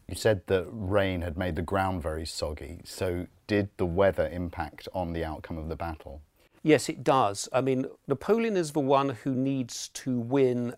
You 0.08 0.16
said 0.16 0.42
that 0.48 0.68
rain 0.72 1.22
had 1.22 1.38
made 1.38 1.56
the 1.56 1.62
ground 1.62 2.02
very 2.02 2.26
soggy. 2.26 2.82
So 2.84 3.28
did 3.48 3.70
the 3.78 3.86
weather 3.86 4.28
impact 4.28 4.88
on 4.94 5.14
the 5.14 5.24
outcome 5.24 5.58
of 5.58 5.70
the 5.70 5.76
battle? 5.76 6.22
Yes, 6.64 6.90
it 6.90 7.04
does. 7.04 7.48
I 7.54 7.62
mean, 7.62 7.86
Napoleon 8.08 8.58
is 8.58 8.72
the 8.72 8.80
one 8.80 9.10
who 9.10 9.34
needs 9.34 9.90
to 9.90 10.20
win 10.20 10.76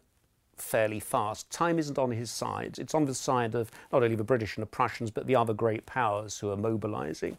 fairly 0.58 1.00
fast. 1.00 1.50
Time 1.50 1.80
isn't 1.80 1.98
on 1.98 2.12
his 2.12 2.30
side. 2.30 2.78
It's 2.78 2.94
on 2.94 3.06
the 3.06 3.16
side 3.16 3.56
of 3.56 3.72
not 3.92 4.04
only 4.04 4.16
the 4.16 4.24
British 4.24 4.58
and 4.58 4.62
the 4.62 4.68
Prussians, 4.68 5.10
but 5.10 5.26
the 5.26 5.36
other 5.36 5.54
great 5.54 5.86
powers 5.86 6.38
who 6.38 6.52
are 6.52 6.58
mobilizing. 6.58 7.38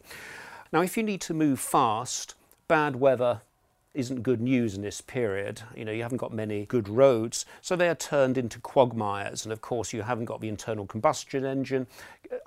Now, 0.73 0.81
if 0.81 0.97
you 0.97 1.03
need 1.03 1.21
to 1.21 1.33
move 1.33 1.59
fast, 1.59 2.35
bad 2.73 2.95
weather 2.95 3.39
isn't 3.93 4.23
good 4.23 4.41
news 4.41 4.73
in 4.73 4.81
this 4.81 4.99
period. 4.99 5.61
You 5.75 5.85
know, 5.85 5.91
you 5.91 6.01
haven't 6.01 6.17
got 6.17 6.33
many 6.33 6.65
good 6.65 6.89
roads, 6.89 7.45
so 7.61 7.75
they 7.75 7.87
are 7.87 7.93
turned 7.93 8.35
into 8.35 8.59
quagmires. 8.61 9.45
And 9.45 9.53
of 9.53 9.61
course, 9.61 9.93
you 9.93 10.01
haven't 10.01 10.25
got 10.25 10.41
the 10.41 10.49
internal 10.49 10.87
combustion 10.87 11.45
engine. 11.45 11.85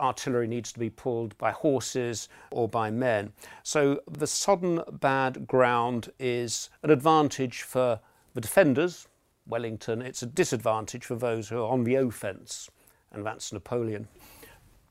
Artillery 0.00 0.48
needs 0.48 0.72
to 0.72 0.80
be 0.80 0.90
pulled 0.90 1.38
by 1.38 1.52
horses 1.52 2.28
or 2.50 2.66
by 2.66 2.90
men. 2.90 3.32
So 3.62 4.00
the 4.10 4.26
sodden 4.26 4.82
bad 4.94 5.46
ground 5.46 6.10
is 6.18 6.70
an 6.82 6.90
advantage 6.90 7.62
for 7.62 8.00
the 8.34 8.40
defenders, 8.40 9.06
Wellington. 9.46 10.02
It's 10.02 10.24
a 10.24 10.26
disadvantage 10.26 11.04
for 11.04 11.14
those 11.14 11.50
who 11.50 11.58
are 11.62 11.70
on 11.70 11.84
the 11.84 11.94
offence, 11.94 12.68
and 13.12 13.24
that's 13.24 13.52
Napoleon. 13.52 14.08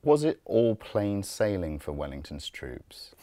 Was 0.02 0.24
it 0.24 0.40
all 0.46 0.74
plain 0.76 1.22
sailing 1.22 1.78
for 1.78 1.92
Wellington's 1.92 2.48
troops? 2.48 3.14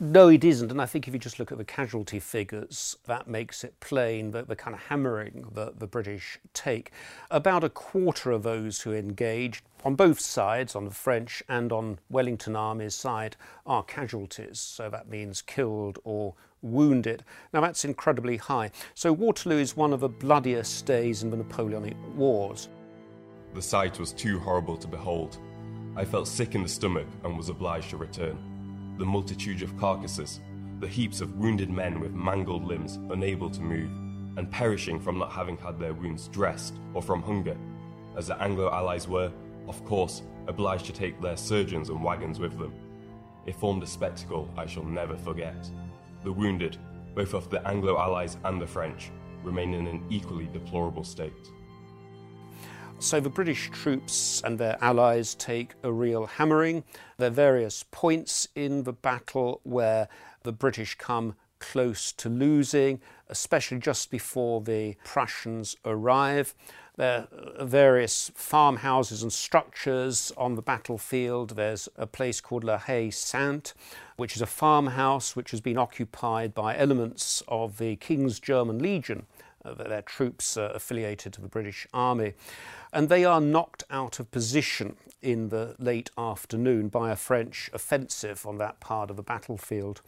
No, 0.00 0.28
it 0.28 0.42
isn't. 0.42 0.70
And 0.70 0.80
I 0.80 0.86
think 0.86 1.06
if 1.06 1.14
you 1.14 1.20
just 1.20 1.38
look 1.38 1.52
at 1.52 1.58
the 1.58 1.64
casualty 1.64 2.18
figures, 2.18 2.96
that 3.06 3.28
makes 3.28 3.62
it 3.62 3.78
plain 3.80 4.30
that 4.30 4.48
the 4.48 4.56
kind 4.56 4.74
of 4.74 4.80
hammering 4.80 5.46
that 5.54 5.80
the 5.80 5.86
British 5.86 6.38
take. 6.54 6.92
About 7.30 7.62
a 7.62 7.68
quarter 7.68 8.30
of 8.30 8.42
those 8.42 8.80
who 8.80 8.92
engaged 8.92 9.64
on 9.84 9.94
both 9.94 10.18
sides, 10.18 10.74
on 10.74 10.86
the 10.86 10.94
French 10.94 11.42
and 11.48 11.72
on 11.72 11.98
Wellington 12.08 12.56
Army's 12.56 12.94
side, 12.94 13.36
are 13.66 13.82
casualties. 13.82 14.58
So 14.58 14.88
that 14.88 15.08
means 15.08 15.42
killed 15.42 15.98
or 16.04 16.34
wounded. 16.62 17.22
Now 17.52 17.60
that's 17.60 17.84
incredibly 17.84 18.38
high. 18.38 18.70
So 18.94 19.12
Waterloo 19.12 19.58
is 19.58 19.76
one 19.76 19.92
of 19.92 20.00
the 20.00 20.08
bloodiest 20.08 20.86
days 20.86 21.22
in 21.22 21.30
the 21.30 21.36
Napoleonic 21.36 21.96
Wars. 22.16 22.68
The 23.54 23.62
sight 23.62 23.98
was 24.00 24.12
too 24.12 24.38
horrible 24.38 24.78
to 24.78 24.88
behold. 24.88 25.38
I 25.96 26.06
felt 26.06 26.26
sick 26.26 26.54
in 26.54 26.62
the 26.62 26.68
stomach 26.68 27.06
and 27.22 27.36
was 27.36 27.50
obliged 27.50 27.90
to 27.90 27.98
return 27.98 28.51
the 28.98 29.04
multitude 29.04 29.62
of 29.62 29.76
carcasses, 29.78 30.40
the 30.80 30.88
heaps 30.88 31.20
of 31.20 31.36
wounded 31.36 31.70
men 31.70 32.00
with 32.00 32.12
mangled 32.12 32.64
limbs 32.64 32.96
unable 33.10 33.48
to 33.50 33.60
move, 33.62 33.90
and 34.36 34.50
perishing 34.50 34.98
from 35.00 35.18
not 35.18 35.32
having 35.32 35.56
had 35.56 35.78
their 35.78 35.94
wounds 35.94 36.28
dressed 36.28 36.74
or 36.94 37.02
from 37.02 37.22
hunger, 37.22 37.56
as 38.16 38.26
the 38.26 38.42
Anglo 38.42 38.70
allies 38.70 39.08
were, 39.08 39.32
of 39.68 39.84
course, 39.84 40.22
obliged 40.48 40.86
to 40.86 40.92
take 40.92 41.20
their 41.20 41.36
surgeons 41.36 41.88
and 41.88 42.02
wagons 42.02 42.38
with 42.38 42.58
them. 42.58 42.74
It 43.46 43.56
formed 43.56 43.82
a 43.82 43.86
spectacle 43.86 44.52
I 44.56 44.66
shall 44.66 44.84
never 44.84 45.16
forget. 45.16 45.70
The 46.22 46.32
wounded, 46.32 46.78
both 47.14 47.34
of 47.34 47.50
the 47.50 47.66
Anglo 47.66 47.98
allies 47.98 48.36
and 48.44 48.60
the 48.60 48.66
French, 48.66 49.10
remain 49.42 49.74
in 49.74 49.86
an 49.86 50.04
equally 50.10 50.46
deplorable 50.46 51.04
state. 51.04 51.48
So 53.02 53.18
the 53.18 53.28
British 53.28 53.68
troops 53.70 54.40
and 54.44 54.58
their 54.58 54.78
allies 54.80 55.34
take 55.34 55.74
a 55.82 55.92
real 55.92 56.24
hammering. 56.24 56.84
There 57.18 57.28
are 57.28 57.32
various 57.32 57.84
points 57.90 58.46
in 58.54 58.84
the 58.84 58.92
battle 58.92 59.60
where 59.64 60.08
the 60.44 60.52
British 60.52 60.94
come 60.94 61.34
close 61.58 62.12
to 62.12 62.28
losing, 62.28 63.00
especially 63.28 63.80
just 63.80 64.08
before 64.08 64.60
the 64.60 64.94
Prussians 65.04 65.76
arrive. 65.84 66.54
There 66.96 67.26
are 67.58 67.64
various 67.64 68.30
farmhouses 68.36 69.24
and 69.24 69.32
structures 69.32 70.32
on 70.36 70.54
the 70.54 70.62
battlefield. 70.62 71.56
There's 71.56 71.88
a 71.96 72.06
place 72.06 72.40
called 72.40 72.62
La 72.62 72.78
Haye 72.78 73.10
Sainte, 73.10 73.74
which 74.16 74.36
is 74.36 74.42
a 74.42 74.46
farmhouse 74.46 75.34
which 75.34 75.50
has 75.50 75.60
been 75.60 75.76
occupied 75.76 76.54
by 76.54 76.78
elements 76.78 77.42
of 77.48 77.78
the 77.78 77.96
King's 77.96 78.38
German 78.38 78.78
Legion, 78.78 79.26
their 79.64 80.02
troops 80.02 80.56
uh, 80.56 80.72
affiliated 80.74 81.32
to 81.34 81.40
the 81.40 81.48
British 81.48 81.86
Army 81.92 82.34
and 82.92 83.08
they 83.08 83.24
are 83.24 83.40
knocked 83.40 83.84
out 83.90 84.20
of 84.20 84.30
position 84.30 84.96
in 85.22 85.48
the 85.48 85.74
late 85.78 86.10
afternoon 86.18 86.88
by 86.88 87.10
a 87.10 87.16
French 87.16 87.70
offensive 87.72 88.44
on 88.44 88.58
that 88.58 88.80
part 88.80 89.08
of 89.08 89.16
the 89.16 89.22
battlefield. 89.22 90.02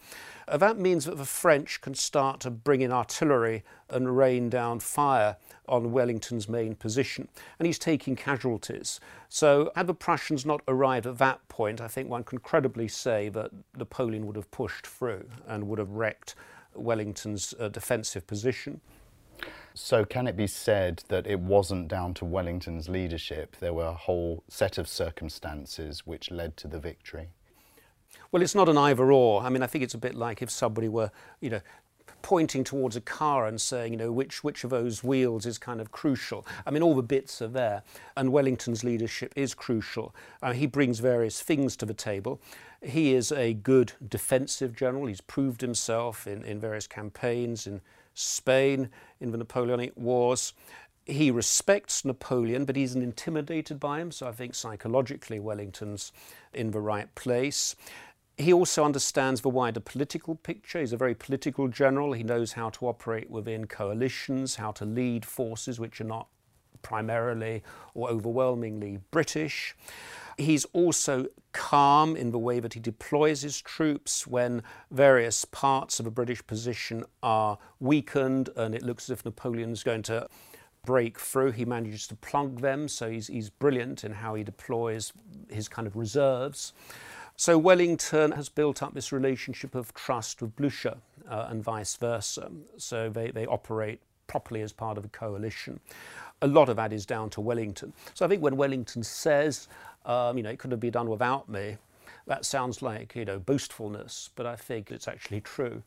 Uh, 0.47 0.57
that 0.57 0.77
means 0.77 1.05
that 1.05 1.17
the 1.17 1.25
French 1.25 1.81
can 1.81 1.95
start 1.95 2.39
to 2.41 2.51
bring 2.51 2.81
in 2.81 2.91
artillery 2.91 3.63
and 3.89 4.15
rain 4.17 4.49
down 4.49 4.79
fire 4.79 5.37
on 5.67 5.91
Wellington's 5.91 6.47
main 6.47 6.75
position, 6.75 7.27
and 7.57 7.65
he's 7.65 7.79
taking 7.79 8.15
casualties. 8.15 8.99
So, 9.29 9.71
had 9.75 9.87
the 9.87 9.93
Prussians 9.95 10.45
not 10.45 10.61
arrived 10.67 11.07
at 11.07 11.17
that 11.17 11.47
point, 11.47 11.81
I 11.81 11.87
think 11.87 12.09
one 12.09 12.23
can 12.23 12.37
credibly 12.37 12.87
say 12.87 13.29
that 13.29 13.51
Napoleon 13.75 14.27
would 14.27 14.35
have 14.35 14.51
pushed 14.51 14.85
through 14.85 15.25
and 15.47 15.67
would 15.67 15.79
have 15.79 15.91
wrecked 15.91 16.35
Wellington's 16.75 17.53
uh, 17.59 17.69
defensive 17.69 18.27
position. 18.27 18.81
So, 19.77 20.05
can 20.05 20.25
it 20.25 20.37
be 20.37 20.47
said 20.47 21.03
that 21.09 21.27
it 21.27 21.41
wasn't 21.41 21.89
down 21.89 22.13
to 22.15 22.25
Wellington's 22.25 22.87
leadership? 22.87 23.57
There 23.59 23.73
were 23.73 23.87
a 23.87 23.93
whole 23.93 24.41
set 24.47 24.77
of 24.77 24.87
circumstances 24.87 26.07
which 26.07 26.31
led 26.31 26.55
to 26.57 26.69
the 26.69 26.79
victory. 26.79 27.27
Well, 28.31 28.41
it's 28.41 28.55
not 28.55 28.69
an 28.69 28.77
either 28.77 29.11
or. 29.11 29.43
I 29.43 29.49
mean, 29.49 29.61
I 29.61 29.67
think 29.67 29.83
it's 29.83 29.93
a 29.93 29.97
bit 29.97 30.15
like 30.15 30.41
if 30.41 30.49
somebody 30.49 30.87
were, 30.87 31.11
you 31.41 31.49
know, 31.49 31.59
pointing 32.21 32.63
towards 32.63 32.95
a 32.95 33.01
car 33.01 33.47
and 33.47 33.59
saying, 33.59 33.91
you 33.91 33.97
know, 33.97 34.13
which, 34.13 34.45
which 34.45 34.63
of 34.63 34.69
those 34.69 35.03
wheels 35.03 35.45
is 35.45 35.57
kind 35.57 35.81
of 35.81 35.91
crucial. 35.91 36.47
I 36.65 36.71
mean, 36.71 36.81
all 36.81 36.95
the 36.95 37.03
bits 37.03 37.41
are 37.41 37.49
there, 37.49 37.83
and 38.15 38.31
Wellington's 38.31 38.85
leadership 38.85 39.33
is 39.35 39.53
crucial. 39.53 40.15
Uh, 40.41 40.53
he 40.53 40.67
brings 40.67 40.99
various 40.99 41.41
things 41.41 41.75
to 41.75 41.85
the 41.85 41.93
table. 41.93 42.39
He 42.81 43.13
is 43.13 43.29
a 43.33 43.53
good 43.53 43.91
defensive 44.07 44.73
general. 44.73 45.07
He's 45.07 45.19
proved 45.19 45.59
himself 45.59 46.27
in, 46.27 46.45
in 46.45 46.61
various 46.61 46.87
campaigns, 46.87 47.67
in 47.67 47.81
Spain 48.15 48.89
in 49.19 49.31
the 49.31 49.37
Napoleonic 49.37 49.93
Wars. 49.95 50.53
He 51.05 51.29
respects 51.29 52.03
Napoleon, 52.03 52.65
but 52.65 52.75
he's 52.75 52.95
intimidated 52.95 53.79
by 53.79 53.99
him, 53.99 54.11
so 54.11 54.27
I 54.27 54.31
think 54.31 54.55
psychologically 54.55 55.39
Wellington's 55.39 56.11
in 56.51 56.71
the 56.71 56.81
right 56.81 57.13
place. 57.13 57.75
He 58.37 58.51
also 58.51 58.83
understands 58.83 59.41
the 59.41 59.49
wider 59.49 59.79
political 59.79 60.35
picture. 60.35 60.79
He's 60.79 60.91
a 60.93 60.97
very 60.97 61.13
political 61.13 61.67
general. 61.67 62.13
He 62.13 62.23
knows 62.23 62.53
how 62.53 62.69
to 62.71 62.87
operate 62.87 63.29
within 63.29 63.67
coalitions, 63.67 64.55
how 64.55 64.71
to 64.73 64.85
lead 64.85 65.25
forces 65.25 65.79
which 65.79 66.01
are 66.01 66.05
not 66.05 66.27
primarily 66.81 67.63
or 67.93 68.09
overwhelmingly 68.09 68.99
British. 69.11 69.75
He's 70.37 70.65
also 70.73 71.27
calm 71.53 72.17
in 72.17 72.31
the 72.31 72.39
way 72.39 72.59
that 72.59 72.73
he 72.73 72.79
deploys 72.79 73.41
his 73.41 73.61
troops 73.61 74.27
when 74.27 74.61
various 74.91 75.45
parts 75.45 75.99
of 75.99 76.05
a 76.05 76.11
British 76.11 76.45
position 76.45 77.05
are 77.23 77.57
weakened 77.79 78.49
and 78.57 78.75
it 78.75 78.83
looks 78.83 79.05
as 79.05 79.19
if 79.19 79.25
Napoleon's 79.25 79.81
going 79.81 80.03
to 80.03 80.27
break 80.85 81.19
through. 81.19 81.51
He 81.51 81.65
manages 81.65 82.07
to 82.07 82.15
plug 82.15 82.59
them, 82.61 82.87
so 82.87 83.09
he's, 83.09 83.27
he's 83.27 83.49
brilliant 83.49 84.03
in 84.03 84.13
how 84.13 84.35
he 84.35 84.43
deploys 84.43 85.13
his 85.49 85.67
kind 85.67 85.87
of 85.87 85.95
reserves. 85.95 86.73
So 87.37 87.57
Wellington 87.57 88.31
has 88.31 88.47
built 88.47 88.81
up 88.81 88.93
this 88.93 89.11
relationship 89.11 89.75
of 89.75 89.93
trust 89.93 90.41
with 90.41 90.55
Blucher 90.55 90.97
uh, 91.29 91.47
and 91.49 91.63
vice 91.63 91.95
versa. 91.97 92.49
So 92.77 93.09
they, 93.09 93.31
they 93.31 93.45
operate 93.45 94.01
properly 94.27 94.61
as 94.61 94.71
part 94.71 94.97
of 94.97 95.05
a 95.05 95.09
coalition. 95.09 95.79
A 96.41 96.47
lot 96.47 96.69
of 96.69 96.75
that 96.77 96.93
is 96.93 97.05
down 97.05 97.29
to 97.31 97.41
Wellington. 97.41 97.93
So 98.13 98.25
I 98.25 98.29
think 98.29 98.41
when 98.41 98.55
Wellington 98.55 99.03
says, 99.03 99.67
um, 100.05 100.37
you 100.37 100.43
know, 100.43 100.49
it 100.49 100.59
could 100.59 100.71
have 100.71 100.79
been 100.79 100.91
done 100.91 101.09
without 101.09 101.49
me. 101.49 101.77
That 102.27 102.45
sounds 102.45 102.81
like, 102.81 103.15
you 103.15 103.25
know, 103.25 103.39
boastfulness, 103.39 104.29
but 104.35 104.45
I 104.45 104.55
think 104.55 104.91
it's 104.91 105.07
actually 105.07 105.41
true. 105.41 105.83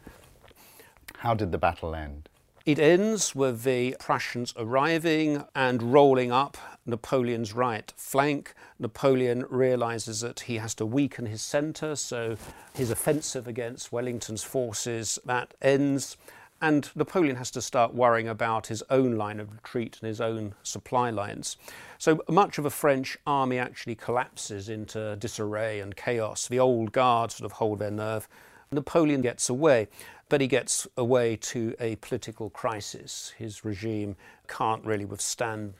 How 1.18 1.34
did 1.34 1.52
the 1.52 1.58
battle 1.58 1.94
end? 1.94 2.28
It 2.64 2.78
ends 2.78 3.34
with 3.34 3.62
the 3.62 3.96
Prussians 3.98 4.52
arriving 4.56 5.42
and 5.54 5.82
rolling 5.82 6.30
up 6.30 6.58
Napoleon's 6.84 7.54
right 7.54 7.90
flank. 7.96 8.52
Napoleon 8.78 9.46
realizes 9.48 10.20
that 10.20 10.40
he 10.40 10.58
has 10.58 10.74
to 10.74 10.84
weaken 10.84 11.24
his 11.24 11.40
center, 11.40 11.96
so 11.96 12.36
his 12.74 12.90
offensive 12.90 13.48
against 13.48 13.90
Wellington's 13.90 14.44
forces 14.44 15.18
that 15.24 15.54
ends. 15.62 16.18
And 16.60 16.90
Napoleon 16.96 17.36
has 17.36 17.52
to 17.52 17.62
start 17.62 17.94
worrying 17.94 18.26
about 18.26 18.66
his 18.66 18.82
own 18.90 19.16
line 19.16 19.38
of 19.38 19.52
retreat 19.52 19.98
and 20.00 20.08
his 20.08 20.20
own 20.20 20.54
supply 20.64 21.10
lines. 21.10 21.56
So 21.98 22.20
much 22.28 22.58
of 22.58 22.64
a 22.64 22.70
French 22.70 23.16
army 23.26 23.58
actually 23.58 23.94
collapses 23.94 24.68
into 24.68 25.14
disarray 25.16 25.78
and 25.78 25.94
chaos. 25.94 26.48
The 26.48 26.58
old 26.58 26.90
guard 26.90 27.30
sort 27.30 27.46
of 27.46 27.52
hold 27.52 27.78
their 27.78 27.92
nerve. 27.92 28.28
Napoleon 28.72 29.22
gets 29.22 29.48
away, 29.48 29.86
but 30.28 30.40
he 30.40 30.46
gets 30.46 30.86
away 30.96 31.36
to 31.36 31.74
a 31.78 31.96
political 31.96 32.50
crisis. 32.50 33.32
His 33.38 33.64
regime 33.64 34.16
can't 34.48 34.84
really 34.84 35.04
withstand 35.04 35.74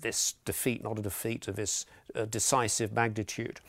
this 0.00 0.34
defeat, 0.44 0.84
not 0.84 0.98
a 0.98 1.02
defeat 1.02 1.48
of 1.48 1.56
this 1.56 1.86
uh, 2.14 2.26
decisive 2.26 2.92
magnitude. 2.92 3.60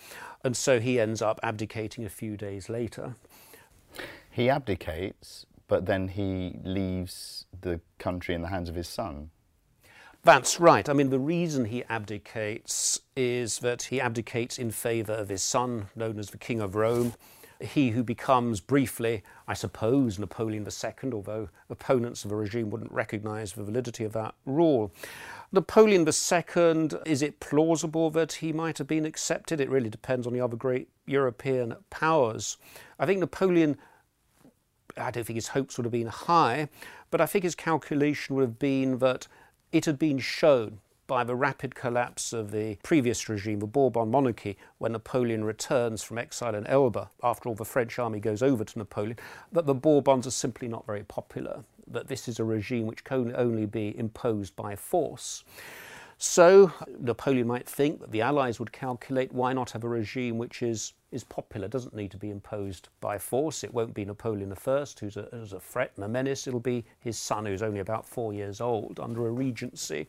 And 0.43 0.55
so 0.55 0.79
he 0.79 0.99
ends 0.99 1.21
up 1.21 1.39
abdicating 1.41 2.05
a 2.05 2.09
few 2.09 2.37
days 2.37 2.69
later. 2.69 3.15
He 4.29 4.49
abdicates, 4.49 5.45
but 5.69 5.85
then 5.85 6.09
he 6.09 6.59
leaves 6.63 7.45
the 7.61 7.79
country 7.97 8.35
in 8.35 8.41
the 8.41 8.49
hands 8.49 8.67
of 8.67 8.75
his 8.75 8.89
son. 8.89 9.29
That's 10.23 10.59
right. 10.59 10.89
I 10.89 10.91
mean, 10.91 11.11
the 11.11 11.19
reason 11.19 11.63
he 11.63 11.85
abdicates 11.85 12.99
is 13.15 13.59
that 13.59 13.83
he 13.83 14.01
abdicates 14.01 14.59
in 14.59 14.71
favour 14.71 15.13
of 15.13 15.29
his 15.29 15.41
son, 15.41 15.87
known 15.95 16.19
as 16.19 16.31
the 16.31 16.37
King 16.37 16.59
of 16.59 16.75
Rome. 16.75 17.13
he 17.61 17.89
who 17.89 18.03
becomes 18.03 18.61
briefly, 18.61 19.21
I 19.47 19.53
suppose, 19.53 20.17
Napoleon 20.17 20.65
II, 20.65 21.11
although 21.11 21.49
opponents 21.69 22.23
of 22.23 22.29
the 22.29 22.35
regime 22.35 22.69
wouldn't 22.69 22.91
recognise 22.91 23.53
the 23.53 23.63
validity 23.63 24.03
of 24.05 24.13
that 24.13 24.33
rule. 24.45 24.93
Napoleon 25.51 26.07
II, 26.07 26.89
is 27.05 27.21
it 27.21 27.39
plausible 27.39 28.11
that 28.11 28.33
he 28.33 28.53
might 28.53 28.77
have 28.77 28.87
been 28.87 29.05
accepted? 29.05 29.59
It 29.59 29.69
really 29.69 29.89
depends 29.89 30.25
on 30.25 30.33
the 30.33 30.41
other 30.41 30.55
great 30.55 30.89
European 31.05 31.75
powers. 31.89 32.57
I 32.97 33.05
think 33.05 33.19
Napoleon, 33.19 33.77
I 34.99 35.11
don't 35.11 35.23
think 35.23 35.35
his 35.35 35.49
hopes 35.49 35.77
would 35.77 35.85
have 35.85 35.91
been 35.91 36.07
high, 36.07 36.69
but 37.11 37.21
I 37.21 37.25
think 37.25 37.43
his 37.43 37.55
calculation 37.55 38.35
would 38.35 38.43
have 38.43 38.59
been 38.59 38.99
that 38.99 39.27
it 39.71 39.85
had 39.85 39.97
been 39.97 40.19
shown 40.19 40.79
by 41.07 41.23
the 41.23 41.35
rapid 41.35 41.73
collapse 41.73 42.33
of 42.33 42.51
the 42.51 42.77
previous 42.83 43.27
regime, 43.27 43.59
the 43.59 43.65
Bourbon 43.65 44.11
monarchy, 44.11 44.57
when 44.77 44.91
Napoleon 44.91 45.43
returns 45.43 46.03
from 46.03 46.19
exile 46.19 46.53
in 46.53 46.67
Elba, 46.67 47.09
after 47.23 47.49
all 47.49 47.55
the 47.55 47.65
French 47.65 47.97
army 47.97 48.19
goes 48.19 48.43
over 48.43 48.63
to 48.63 48.77
Napoleon, 48.77 49.17
that 49.51 49.65
the 49.65 49.73
Bourbons 49.73 50.27
are 50.27 50.31
simply 50.31 50.67
not 50.67 50.85
very 50.85 51.03
popular, 51.03 51.63
that 51.87 52.07
this 52.07 52.27
is 52.27 52.39
a 52.39 52.43
regime 52.43 52.85
which 52.85 53.03
can 53.03 53.35
only 53.35 53.65
be 53.65 53.97
imposed 53.97 54.55
by 54.55 54.75
force. 54.75 55.43
So 56.21 56.71
Napoleon 56.99 57.47
might 57.47 57.67
think 57.67 58.01
that 58.01 58.11
the 58.11 58.21
Allies 58.21 58.59
would 58.59 58.73
calculate 58.73 59.31
why 59.31 59.53
not 59.53 59.71
have 59.71 59.85
a 59.85 59.89
regime 59.89 60.37
which 60.37 60.61
is, 60.61 60.93
is 61.11 61.23
popular, 61.23 61.67
doesn't 61.67 61.95
need 61.95 62.11
to 62.11 62.17
be 62.17 62.29
imposed 62.29 62.89
by 62.99 63.17
force. 63.17 63.63
It 63.63 63.73
won't 63.73 63.93
be 63.93 64.03
Napoleon 64.03 64.51
I 64.51 64.85
who's 64.99 65.17
a, 65.17 65.27
who's 65.31 65.53
a 65.53 65.59
threat 65.59 65.93
and 65.95 66.03
a 66.03 66.09
menace. 66.09 66.45
It'll 66.45 66.59
be 66.59 66.83
his 66.99 67.17
son 67.17 67.45
who's 67.45 67.63
only 67.63 67.79
about 67.79 68.05
four 68.05 68.33
years 68.33 68.59
old 68.59 68.99
under 68.99 69.27
a 69.27 69.31
regency 69.31 70.07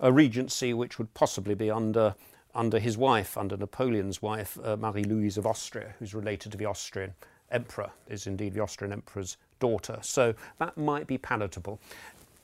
a 0.00 0.12
regency 0.12 0.74
which 0.74 0.98
would 0.98 1.12
possibly 1.14 1.54
be 1.54 1.70
under 1.70 2.14
under 2.54 2.78
his 2.78 2.96
wife, 2.96 3.36
under 3.36 3.56
Napoleon's 3.56 4.22
wife, 4.22 4.56
uh, 4.62 4.76
Marie 4.76 5.02
Louise 5.02 5.36
of 5.36 5.44
Austria, 5.44 5.92
who's 5.98 6.14
related 6.14 6.52
to 6.52 6.58
the 6.58 6.66
Austrian 6.66 7.12
emperor, 7.50 7.90
is 8.08 8.28
indeed 8.28 8.54
the 8.54 8.60
Austrian 8.60 8.92
emperor's 8.92 9.38
daughter. 9.58 9.98
So 10.02 10.34
that 10.58 10.76
might 10.76 11.08
be 11.08 11.18
palatable. 11.18 11.80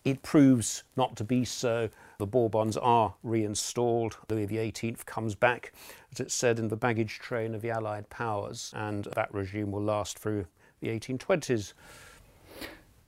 It 0.05 0.21
proves 0.23 0.83
not 0.97 1.15
to 1.17 1.25
be 1.25 1.45
so. 1.45 1.89
The 2.21 2.27
Bourbons 2.27 2.77
are 2.77 3.15
reinstalled. 3.25 4.19
Louis 4.29 4.47
XVIII 4.47 4.97
comes 5.05 5.35
back, 5.35 5.73
as 6.13 6.21
it's 6.21 6.35
said, 6.35 6.61
in 6.61 6.69
the 6.69 6.77
baggage 6.77 7.19
train 7.19 7.55
of 7.55 7.63
the 7.63 7.71
Allied 7.71 8.09
powers, 8.11 8.73
and 8.77 9.07
that 9.17 9.35
regime 9.35 9.73
will 9.73 9.83
last 9.83 10.19
through 10.19 10.47
the 10.81 10.89
1820s. 10.89 11.73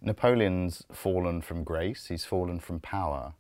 Napoleon's 0.01 0.83
fallen 0.91 1.41
from 1.41 1.63
grace, 1.63 2.07
he's 2.07 2.25
fallen 2.25 2.59
from 2.59 2.81
power 2.81 3.35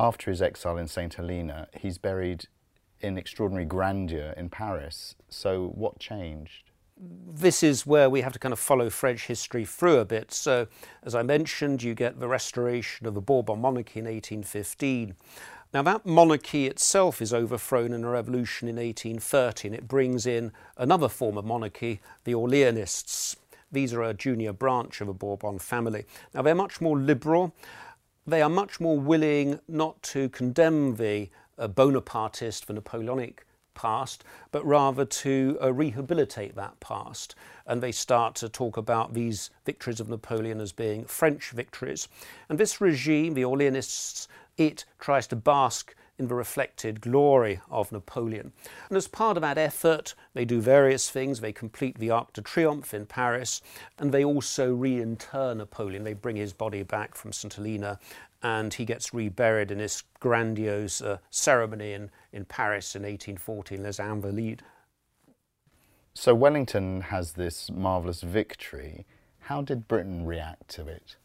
after 0.00 0.30
his 0.30 0.40
exile 0.40 0.78
in 0.78 0.88
St. 0.88 1.12
Helena, 1.12 1.68
he's 1.78 1.98
buried 1.98 2.46
in 3.00 3.18
extraordinary 3.18 3.66
grandeur 3.66 4.32
in 4.34 4.48
Paris. 4.48 5.14
So, 5.28 5.66
what 5.74 5.98
changed? 5.98 6.69
This 7.00 7.62
is 7.62 7.86
where 7.86 8.10
we 8.10 8.20
have 8.20 8.34
to 8.34 8.38
kind 8.38 8.52
of 8.52 8.58
follow 8.58 8.90
French 8.90 9.26
history 9.26 9.64
through 9.64 9.98
a 9.98 10.04
bit. 10.04 10.32
So, 10.32 10.66
as 11.02 11.14
I 11.14 11.22
mentioned, 11.22 11.82
you 11.82 11.94
get 11.94 12.20
the 12.20 12.28
restoration 12.28 13.06
of 13.06 13.14
the 13.14 13.22
Bourbon 13.22 13.60
monarchy 13.60 14.00
in 14.00 14.04
1815. 14.04 15.14
Now, 15.72 15.82
that 15.82 16.04
monarchy 16.04 16.66
itself 16.66 17.22
is 17.22 17.32
overthrown 17.32 17.92
in 17.92 18.04
a 18.04 18.10
revolution 18.10 18.68
in 18.68 18.76
1830, 18.76 19.68
and 19.68 19.74
it 19.74 19.88
brings 19.88 20.26
in 20.26 20.52
another 20.76 21.08
form 21.08 21.38
of 21.38 21.44
monarchy, 21.44 22.00
the 22.24 22.34
Orleanists. 22.34 23.36
These 23.72 23.94
are 23.94 24.02
a 24.02 24.12
junior 24.12 24.52
branch 24.52 25.00
of 25.00 25.08
a 25.08 25.14
Bourbon 25.14 25.58
family. 25.58 26.04
Now, 26.34 26.42
they're 26.42 26.54
much 26.54 26.80
more 26.80 26.98
liberal 26.98 27.54
they 28.26 28.42
are 28.42 28.48
much 28.48 28.80
more 28.80 28.98
willing 28.98 29.60
not 29.66 30.02
to 30.02 30.28
condemn 30.28 30.96
the 30.96 31.30
uh, 31.58 31.68
Bonapartist, 31.68 32.66
the 32.66 32.74
Napoleonic 32.74 33.46
past, 33.80 34.24
but 34.52 34.64
rather 34.66 35.06
to 35.06 35.58
uh, 35.62 35.72
rehabilitate 35.72 36.54
that 36.54 36.78
past. 36.80 37.34
And 37.66 37.82
they 37.82 37.92
start 37.92 38.34
to 38.36 38.48
talk 38.48 38.76
about 38.76 39.14
these 39.14 39.50
victories 39.64 40.00
of 40.00 40.10
Napoleon 40.10 40.60
as 40.60 40.72
being 40.72 41.06
French 41.06 41.50
victories. 41.50 42.06
And 42.50 42.58
this 42.58 42.80
regime, 42.80 43.32
the 43.32 43.42
Orleanists, 43.42 44.28
it 44.58 44.84
tries 44.98 45.26
to 45.28 45.36
bask 45.36 45.94
in 46.18 46.28
the 46.28 46.34
reflected 46.34 47.00
glory 47.00 47.62
of 47.70 47.90
Napoleon. 47.90 48.52
And 48.90 48.96
as 48.98 49.08
part 49.08 49.38
of 49.38 49.40
that 49.40 49.56
effort, 49.56 50.14
they 50.34 50.44
do 50.44 50.60
various 50.60 51.08
things. 51.08 51.40
They 51.40 51.50
complete 51.50 51.98
the 51.98 52.10
Arc 52.10 52.34
de 52.34 52.42
Triomphe 52.42 52.92
in 52.92 53.06
Paris, 53.06 53.62
and 53.98 54.12
they 54.12 54.22
also 54.22 54.74
reinter 54.74 55.54
Napoleon. 55.54 56.04
They 56.04 56.12
bring 56.12 56.36
his 56.36 56.52
body 56.52 56.82
back 56.82 57.14
from 57.14 57.32
St. 57.32 57.54
Helena, 57.54 57.98
and 58.42 58.72
he 58.74 58.84
gets 58.84 59.12
reburied 59.12 59.70
in 59.70 59.78
this 59.78 60.02
grandiose 60.18 61.02
uh, 61.02 61.18
ceremony 61.30 61.92
in, 61.92 62.10
in 62.32 62.44
Paris 62.44 62.94
in 62.94 63.02
1814, 63.02 63.82
Les 63.82 63.98
Invalides. 63.98 64.62
So 66.14 66.34
Wellington 66.34 67.02
has 67.02 67.32
this 67.32 67.70
marvellous 67.70 68.22
victory. 68.22 69.06
How 69.40 69.62
did 69.62 69.88
Britain 69.88 70.26
react 70.26 70.68
to 70.70 70.86
it? 70.86 71.16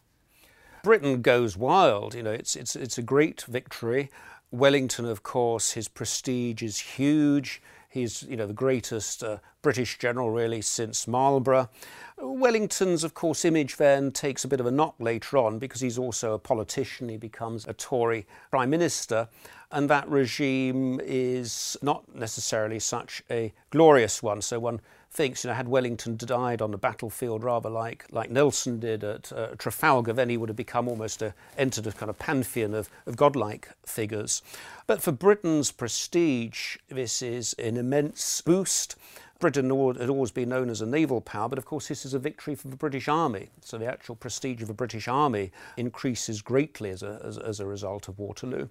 Britain 0.83 1.21
goes 1.21 1.57
wild. 1.57 2.13
You 2.13 2.23
know, 2.23 2.31
it's, 2.31 2.55
it's, 2.55 2.75
it's 2.75 2.97
a 2.97 3.01
great 3.01 3.41
victory. 3.43 4.09
Wellington, 4.51 5.05
of 5.05 5.23
course, 5.23 5.71
his 5.71 5.87
prestige 5.87 6.61
is 6.61 6.77
huge. 6.77 7.61
He's, 7.95 8.23
you 8.23 8.35
know, 8.35 8.45
the 8.45 8.51
greatest 8.53 9.23
uh, 9.23 9.37
British 9.61 9.97
general 9.97 10.29
really 10.29 10.61
since 10.61 11.07
Marlborough. 11.07 11.69
Wellington's, 12.17 13.05
of 13.05 13.13
course, 13.13 13.45
image 13.45 13.77
then 13.77 14.11
takes 14.11 14.43
a 14.43 14.49
bit 14.49 14.59
of 14.59 14.65
a 14.65 14.71
knock 14.71 14.95
later 14.99 15.37
on 15.37 15.59
because 15.59 15.79
he's 15.79 15.97
also 15.97 16.33
a 16.33 16.37
politician. 16.37 17.07
He 17.07 17.15
becomes 17.15 17.65
a 17.65 17.71
Tory 17.71 18.27
prime 18.51 18.69
minister, 18.69 19.29
and 19.71 19.89
that 19.89 20.09
regime 20.09 20.99
is 21.05 21.77
not 21.81 22.03
necessarily 22.13 22.79
such 22.79 23.23
a 23.31 23.53
glorious 23.69 24.21
one. 24.21 24.41
So 24.41 24.59
one 24.59 24.81
thinks, 25.15 25.43
you 25.43 25.49
know, 25.49 25.53
had 25.53 25.67
Wellington 25.67 26.17
died 26.17 26.61
on 26.61 26.71
the 26.71 26.77
battlefield 26.77 27.43
rather 27.43 27.69
like, 27.69 28.05
like 28.11 28.29
Nelson 28.29 28.79
did 28.79 29.03
at 29.03 29.31
uh, 29.31 29.47
Trafalgar, 29.57 30.13
then 30.13 30.29
he 30.29 30.37
would 30.37 30.49
have 30.49 30.57
become 30.57 30.87
almost 30.87 31.21
a, 31.21 31.33
entered 31.57 31.87
a 31.87 31.91
kind 31.93 32.09
of 32.09 32.19
pantheon 32.19 32.73
of, 32.73 32.89
of 33.05 33.15
godlike 33.15 33.69
figures. 33.85 34.41
But 34.87 35.01
for 35.01 35.11
Britain's 35.11 35.71
prestige, 35.71 36.77
this 36.89 37.21
is 37.21 37.53
an 37.53 37.77
immense 37.77 38.41
boost. 38.41 38.95
Britain 39.39 39.69
had 39.69 40.09
always 40.09 40.31
been 40.31 40.49
known 40.49 40.69
as 40.69 40.81
a 40.81 40.85
naval 40.85 41.21
power, 41.21 41.49
but 41.49 41.57
of 41.57 41.65
course, 41.65 41.87
this 41.87 42.05
is 42.05 42.13
a 42.13 42.19
victory 42.19 42.55
for 42.55 42.67
the 42.67 42.75
British 42.75 43.07
Army. 43.07 43.49
So 43.61 43.77
the 43.77 43.85
actual 43.85 44.15
prestige 44.15 44.61
of 44.61 44.67
the 44.67 44.73
British 44.73 45.07
Army 45.07 45.51
increases 45.77 46.41
greatly 46.41 46.89
as 46.89 47.03
a, 47.03 47.21
as, 47.23 47.37
as 47.37 47.59
a 47.59 47.65
result 47.65 48.07
of 48.07 48.19
Waterloo. 48.19 48.67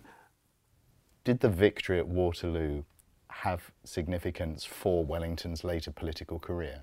Did 1.25 1.41
the 1.41 1.49
victory 1.49 1.99
at 1.99 2.07
Waterloo 2.07 2.85
have 3.43 3.71
significance 3.85 4.65
for 4.65 5.05
Wellington's 5.05 5.65
later 5.65 5.91
political 5.91 6.39
career? 6.39 6.83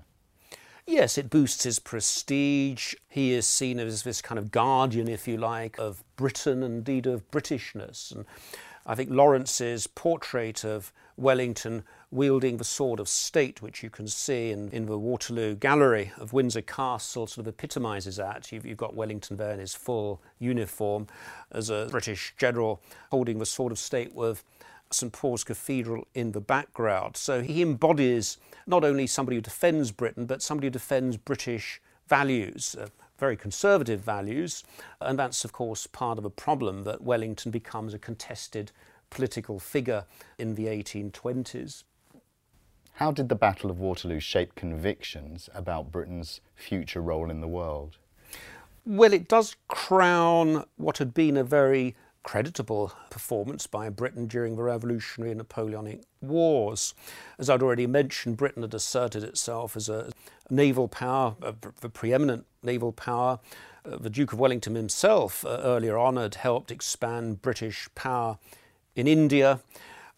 Yes, 0.86 1.16
it 1.16 1.30
boosts 1.30 1.62
his 1.62 1.78
prestige. 1.78 2.94
He 3.08 3.32
is 3.32 3.46
seen 3.46 3.78
as 3.78 4.02
this 4.02 4.20
kind 4.20 4.38
of 4.38 4.50
guardian, 4.50 5.08
if 5.08 5.28
you 5.28 5.36
like, 5.36 5.78
of 5.78 6.02
Britain 6.16 6.62
indeed 6.62 7.06
of 7.06 7.30
Britishness. 7.30 8.12
And 8.12 8.24
I 8.84 8.96
think 8.96 9.10
Lawrence's 9.10 9.86
portrait 9.86 10.64
of 10.64 10.92
Wellington 11.16 11.84
wielding 12.10 12.56
the 12.56 12.64
sword 12.64 12.98
of 12.98 13.08
state, 13.08 13.62
which 13.62 13.82
you 13.82 13.90
can 13.90 14.08
see 14.08 14.50
in, 14.50 14.70
in 14.70 14.86
the 14.86 14.98
Waterloo 14.98 15.54
Gallery 15.54 16.12
of 16.18 16.32
Windsor 16.32 16.62
Castle, 16.62 17.26
sort 17.26 17.46
of 17.46 17.54
epitomises 17.54 18.16
that. 18.16 18.50
You've, 18.50 18.66
you've 18.66 18.76
got 18.76 18.96
Wellington 18.96 19.36
there 19.36 19.52
in 19.52 19.60
his 19.60 19.74
full 19.74 20.20
uniform 20.40 21.06
as 21.52 21.70
a 21.70 21.86
British 21.90 22.34
general 22.36 22.82
holding 23.10 23.38
the 23.38 23.46
sword 23.46 23.72
of 23.72 23.78
state 23.78 24.14
with 24.14 24.42
St 24.94 25.12
Paul's 25.12 25.44
Cathedral 25.44 26.06
in 26.14 26.32
the 26.32 26.40
background. 26.40 27.16
So 27.16 27.42
he 27.42 27.62
embodies 27.62 28.38
not 28.66 28.84
only 28.84 29.06
somebody 29.06 29.36
who 29.36 29.42
defends 29.42 29.90
Britain, 29.90 30.26
but 30.26 30.42
somebody 30.42 30.66
who 30.66 30.72
defends 30.72 31.16
British 31.16 31.80
values, 32.08 32.76
uh, 32.78 32.88
very 33.18 33.36
conservative 33.36 34.00
values. 34.00 34.64
And 35.00 35.18
that's, 35.18 35.44
of 35.44 35.52
course, 35.52 35.86
part 35.86 36.18
of 36.18 36.24
a 36.24 36.30
problem 36.30 36.84
that 36.84 37.02
Wellington 37.02 37.50
becomes 37.50 37.94
a 37.94 37.98
contested 37.98 38.72
political 39.10 39.58
figure 39.58 40.04
in 40.38 40.54
the 40.54 40.66
1820s. 40.66 41.84
How 42.94 43.10
did 43.10 43.28
the 43.28 43.34
Battle 43.34 43.70
of 43.70 43.80
Waterloo 43.80 44.20
shape 44.20 44.54
convictions 44.54 45.48
about 45.54 45.90
Britain's 45.90 46.40
future 46.54 47.00
role 47.00 47.30
in 47.30 47.40
the 47.40 47.48
world? 47.48 47.96
Well, 48.84 49.12
it 49.12 49.28
does 49.28 49.56
crown 49.68 50.64
what 50.76 50.98
had 50.98 51.14
been 51.14 51.36
a 51.36 51.44
very 51.44 51.94
creditable 52.22 52.92
performance 53.10 53.66
by 53.66 53.88
Britain 53.88 54.26
during 54.26 54.56
the 54.56 54.62
Revolutionary 54.62 55.32
and 55.32 55.38
Napoleonic 55.38 56.02
Wars. 56.20 56.94
As 57.38 57.50
I'd 57.50 57.62
already 57.62 57.86
mentioned, 57.86 58.36
Britain 58.36 58.62
had 58.62 58.74
asserted 58.74 59.24
itself 59.24 59.76
as 59.76 59.88
a 59.88 60.12
naval 60.50 60.88
power, 60.88 61.34
the 61.80 61.88
preeminent 61.88 62.46
naval 62.62 62.92
power. 62.92 63.40
Uh, 63.84 63.96
the 63.96 64.10
Duke 64.10 64.32
of 64.32 64.38
Wellington 64.38 64.76
himself, 64.76 65.44
uh, 65.44 65.60
earlier 65.62 65.98
on, 65.98 66.16
had 66.16 66.36
helped 66.36 66.70
expand 66.70 67.42
British 67.42 67.88
power 67.94 68.38
in 68.94 69.08
India. 69.08 69.60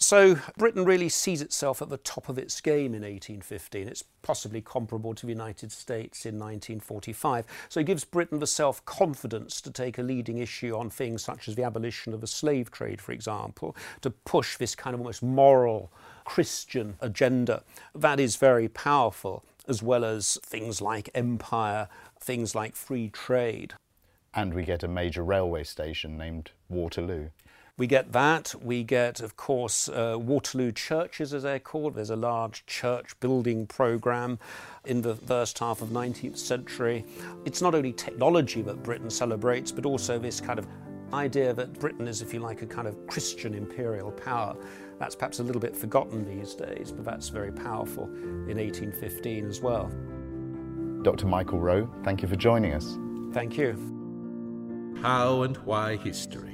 So 0.04 0.38
Britain 0.58 0.84
really 0.84 1.08
sees 1.08 1.40
itself 1.40 1.80
at 1.80 1.88
the 1.88 1.96
top 1.96 2.28
of 2.28 2.36
its 2.36 2.60
game 2.60 2.92
in 2.92 3.00
1815. 3.00 3.88
It's 3.88 4.04
possibly 4.20 4.60
comparable 4.60 5.14
to 5.14 5.24
the 5.24 5.32
United 5.32 5.72
States 5.72 6.26
in 6.26 6.34
1945. 6.34 7.46
So 7.70 7.80
it 7.80 7.86
gives 7.86 8.04
Britain 8.04 8.38
the 8.38 8.46
self 8.46 8.84
confidence 8.84 9.62
to 9.62 9.70
take 9.70 9.96
a 9.96 10.02
leading 10.02 10.36
issue 10.36 10.76
on 10.76 10.90
things 10.90 11.24
such 11.24 11.48
as 11.48 11.54
the 11.54 11.62
abolition 11.62 12.12
of 12.12 12.20
the 12.20 12.26
slave 12.26 12.70
trade, 12.70 13.00
for 13.00 13.12
example, 13.12 13.74
to 14.02 14.10
push 14.10 14.58
this 14.58 14.74
kind 14.74 14.92
of 14.92 15.00
almost 15.00 15.22
moral 15.22 15.90
Christian 16.26 16.96
agenda. 17.00 17.62
That 17.94 18.20
is 18.20 18.36
very 18.36 18.68
powerful. 18.68 19.42
as 19.66 19.82
well 19.82 20.04
as 20.04 20.36
things 20.44 20.82
like 20.82 21.08
empire, 21.14 21.88
things 22.20 22.54
like 22.54 22.76
free 22.76 23.08
trade. 23.08 23.72
And 24.34 24.52
we 24.52 24.64
get 24.64 24.82
a 24.82 24.88
major 24.88 25.24
railway 25.24 25.64
station 25.64 26.18
named 26.18 26.50
Waterloo. 26.68 27.30
We 27.76 27.88
get 27.88 28.12
that. 28.12 28.54
We 28.62 28.84
get, 28.84 29.20
of 29.20 29.36
course, 29.36 29.88
uh, 29.88 30.16
Waterloo 30.16 30.70
churches, 30.70 31.34
as 31.34 31.42
they're 31.42 31.58
called. 31.58 31.94
There's 31.94 32.10
a 32.10 32.16
large 32.16 32.64
church 32.66 33.18
building 33.18 33.66
program 33.66 34.38
in 34.84 35.02
the 35.02 35.16
first 35.16 35.58
half 35.58 35.82
of 35.82 35.88
19th 35.88 36.38
century. 36.38 37.04
It's 37.44 37.60
not 37.60 37.74
only 37.74 37.92
technology 37.92 38.62
that 38.62 38.84
Britain 38.84 39.10
celebrates, 39.10 39.72
but 39.72 39.86
also 39.86 40.20
this 40.20 40.40
kind 40.40 40.60
of 40.60 40.68
idea 41.12 41.52
that 41.52 41.80
Britain 41.80 42.06
is, 42.06 42.22
if 42.22 42.32
you 42.32 42.38
like, 42.38 42.62
a 42.62 42.66
kind 42.66 42.86
of 42.86 43.06
Christian 43.08 43.54
imperial 43.54 44.12
power. 44.12 44.56
That's 45.00 45.16
perhaps 45.16 45.40
a 45.40 45.42
little 45.42 45.60
bit 45.60 45.76
forgotten 45.76 46.24
these 46.24 46.54
days, 46.54 46.92
but 46.92 47.04
that's 47.04 47.28
very 47.28 47.50
powerful 47.50 48.04
in 48.04 48.56
1815 48.56 49.46
as 49.46 49.60
well. 49.60 49.90
Dr. 51.02 51.26
Michael 51.26 51.58
Rowe, 51.58 51.90
thank 52.04 52.22
you 52.22 52.28
for 52.28 52.36
joining 52.36 52.72
us. 52.72 52.96
Thank 53.32 53.58
you. 53.58 53.72
How 55.02 55.42
and 55.42 55.56
Why 55.58 55.96
History. 55.96 56.53